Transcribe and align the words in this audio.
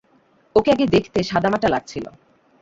ওকে 0.55 0.69
আগে 0.71 0.85
দেখতে 0.87 1.19
সাদামাটা 1.23 1.67
লাগছিল। 1.69 2.05